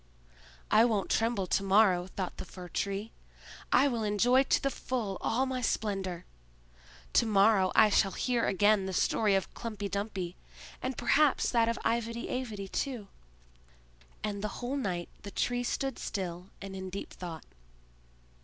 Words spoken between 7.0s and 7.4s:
To